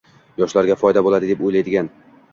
[0.43, 1.95] yoshlarga foyda bo‘ladi deb o‘ylaydigan